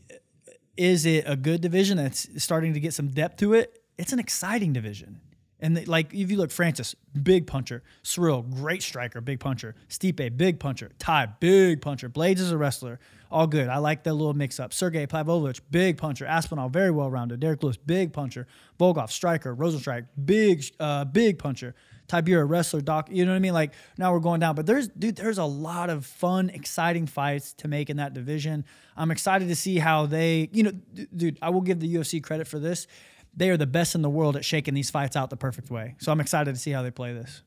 is 0.77 1.05
it 1.05 1.25
a 1.27 1.35
good 1.35 1.61
division 1.61 1.97
that's 1.97 2.41
starting 2.41 2.73
to 2.73 2.79
get 2.79 2.93
some 2.93 3.09
depth 3.09 3.38
to 3.38 3.53
it? 3.53 3.83
It's 3.97 4.13
an 4.13 4.19
exciting 4.19 4.73
division. 4.73 5.19
And 5.62 5.75
the, 5.75 5.86
like 5.86 6.13
if 6.13 6.32
you 6.32 6.38
look, 6.38 6.51
Francis, 6.51 6.96
big 7.22 7.46
puncher. 7.46 7.84
Ciryl, 8.04 8.50
great 8.50 8.82
striker, 8.82 9.22
big 9.22 9.39
puncher. 9.39 9.75
Stipe, 9.89 10.38
big 10.38 10.60
puncher. 10.60 10.92
Tai, 11.00 11.28
big 11.39 11.82
puncher. 11.82 12.10
Blaydes 12.10 12.39
is 12.39 12.51
a 12.51 12.58
wrestler. 12.58 13.00
All 13.32 13.46
good. 13.46 13.68
I 13.68 13.78
like 13.78 14.04
that 14.04 14.13
little 14.13 14.34
mix 14.34 14.60
up. 14.60 14.74
Sergey 14.74 15.06
Pavlovich, 15.06 15.62
big 15.70 15.98
puncher. 15.98 16.25
Aspinall, 16.25 16.70
very 16.70 16.92
well 16.92 17.12
rounded. 17.12 17.39
Derrick 17.39 17.62
Lewis, 17.62 17.78
big 17.78 18.13
puncher. 18.13 18.48
Volkov, 18.80 19.12
striker. 19.12 19.56
Rozenstruik, 19.56 20.08
big, 20.25 20.63
uh, 20.80 21.06
big 21.06 21.38
puncher. 21.38 21.75
Tybura, 22.08 22.50
wrestler, 22.50 22.82
doc. 22.82 23.08
You 23.12 23.24
know 23.25 23.32
what 23.32 23.38
I 23.38 23.39
mean? 23.39 23.54
Like 23.54 23.74
now 23.98 24.12
we're 24.12 24.20
going 24.20 24.39
down, 24.39 24.56
but 24.56 24.66
there's 24.66 24.88
dude, 24.88 25.16
there's 25.16 25.38
a 25.38 25.46
lot 25.46 25.92
of 25.92 26.06
fun, 26.06 26.50
exciting 26.50 27.06
fights 27.06 27.54
to 27.54 27.68
make 27.68 27.89
in 27.89 27.98
that 27.98 28.13
division. 28.13 28.66
I'm 28.98 29.12
excited 29.12 29.48
to 29.48 29.56
see 29.56 29.78
how 29.78 30.08
they, 30.08 30.50
you 30.51 30.63
know, 30.63 30.72
dude. 31.16 31.38
I 31.42 31.51
will 31.51 31.62
give 31.62 31.80
the 31.80 31.96
UFC 31.96 32.22
credit 32.24 32.48
for 32.48 32.58
this. 32.58 32.88
They 33.36 33.50
are 33.50 33.57
the 33.57 33.67
best 33.67 33.95
in 33.95 34.01
the 34.01 34.09
world 34.09 34.36
at 34.36 34.43
shaking 34.43 34.74
these 34.74 34.89
fights 34.89 35.15
out 35.15 35.29
the 35.29 35.38
perfect 35.38 35.69
way. 35.69 35.95
So 36.00 36.12
I'm 36.12 36.19
excited 36.19 36.53
to 36.53 36.59
see 36.59 36.71
how 36.71 36.81
they 36.81 36.91
play 36.91 37.13
this. 37.13 37.41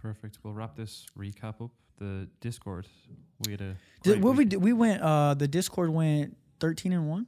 Perfect. 0.00 0.38
We'll 0.42 0.54
wrap 0.54 0.76
this 0.76 1.06
recap 1.18 1.62
up. 1.62 1.70
The 1.98 2.28
Discord, 2.40 2.86
we 3.46 3.52
had 3.52 3.60
a. 3.60 3.76
Did, 4.02 4.22
what 4.22 4.36
we 4.36 4.44
did, 4.44 4.60
we 4.62 4.72
went. 4.72 5.02
Uh, 5.02 5.34
the 5.34 5.46
Discord 5.46 5.90
went 5.90 6.36
13 6.60 6.92
and 6.92 7.08
one. 7.08 7.26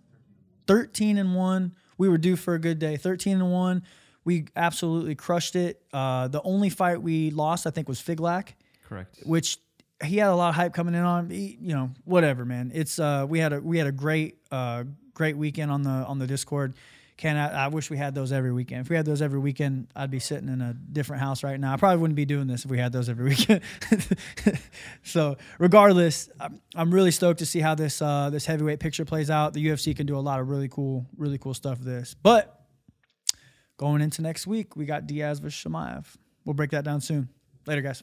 13 0.67 1.19
and 1.19 1.35
one. 1.35 1.75
We 1.97 2.09
were 2.09 2.19
due 2.19 2.37
for 2.37 2.55
a 2.55 2.59
good 2.59 2.79
day. 2.79 2.97
13 2.97 3.35
and 3.41 3.53
one 3.53 3.85
we 4.25 4.47
absolutely 4.57 5.15
crushed 5.15 5.55
it. 5.55 5.83
Uh, 5.93 6.29
the 6.29 6.43
only 6.43 6.71
fight 6.71 7.03
we 7.03 7.31
lost, 7.31 7.67
I 7.67 7.71
think, 7.71 7.89
was 7.89 8.01
Figlak. 8.01 8.55
Correct. 8.89 9.21
Which 9.25 9.59
he 10.03 10.17
had 10.17 10.31
a 10.31 10.35
lot 10.35 10.49
of 10.49 10.55
hype 10.55 10.75
coming 10.75 10.95
in 10.95 11.03
on. 11.03 11.31
He, 11.31 11.59
you 11.61 11.75
know, 11.75 11.91
whatever, 12.05 12.45
man. 12.45 12.73
It's 12.75 12.99
uh, 12.99 13.27
we 13.29 13.39
had 13.39 13.53
a 13.53 13.61
we 13.61 13.79
had 13.79 13.87
a 13.87 13.93
great 13.93 14.39
uh, 14.51 14.85
great 15.13 15.37
weekend 15.37 15.71
on 15.71 15.83
the 15.83 15.91
on 15.91 16.19
the 16.19 16.27
Discord. 16.27 16.75
Can 17.17 17.37
I, 17.37 17.67
I 17.67 17.69
wish 17.69 17.91
we 17.91 17.97
had 17.97 18.15
those 18.15 18.33
every 18.33 18.53
weekend. 18.53 18.81
If 18.81 18.91
we 18.91 18.97
had 18.97 19.07
those 19.07 19.23
every 19.23 19.39
weekend, 19.39 19.87
I'd 19.95 20.11
be 20.11 20.19
sitting 20.19 20.49
in 20.49 20.61
a 20.61 20.75
different 20.75 21.23
house 21.23 21.45
right 21.45 21.61
now. 21.61 21.73
I 21.73 21.77
probably 21.77 21.99
wouldn't 21.99 22.17
be 22.17 22.25
doing 22.25 22.49
this 22.49 22.65
if 22.65 22.71
we 22.71 22.79
had 22.79 22.91
those 22.91 23.09
every 23.09 23.25
weekend. 23.31 23.61
so, 25.05 25.37
regardless, 25.59 26.29
I'm, 26.75 26.93
really 26.93 27.13
stoked 27.13 27.39
to 27.39 27.47
see 27.47 27.61
how 27.61 27.75
this 27.77 28.03
uh, 28.03 28.31
this 28.31 28.47
heavyweight 28.47 28.81
picture 28.81 29.05
plays 29.05 29.31
out. 29.31 29.53
The 29.53 29.65
UFC 29.65 29.97
can 29.97 30.07
do 30.07 30.17
a 30.17 30.21
lot 30.21 30.41
of 30.41 30.49
really 30.49 30.69
cool, 30.69 31.07
really 31.17 31.39
cool 31.39 31.55
stuff. 31.55 31.79
With 31.79 31.87
this, 31.87 32.15
but 32.21 32.65
Going 33.77 34.03
into 34.03 34.23
next 34.23 34.47
week, 34.47 34.77
we 34.77 34.85
got 34.85 35.07
Diaz 35.07 35.41
versus 35.41 35.63
Chimaev. 35.65 36.07
We'll 36.45 36.55
break 36.55 36.71
that 36.71 36.85
down 36.85 37.01
soon. 37.01 37.29
Later, 37.67 37.83
guys. 37.83 38.03